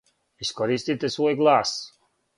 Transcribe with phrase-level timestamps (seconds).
[0.45, 1.79] Искористите свој глас.